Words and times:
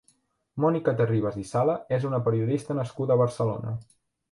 Mònica 0.63 0.93
Terribas 1.01 1.37
i 1.43 1.45
Sala 1.51 1.77
és 1.99 2.09
una 2.11 2.21
periodista 2.29 2.79
nascuda 2.81 3.19
a 3.19 3.21
Barcelona. 3.25 3.79